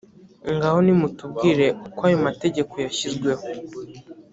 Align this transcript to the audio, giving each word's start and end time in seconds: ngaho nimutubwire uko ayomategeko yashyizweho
ngaho 0.55 0.79
nimutubwire 0.85 1.65
uko 1.87 1.99
ayomategeko 2.09 2.73
yashyizweho 2.85 3.45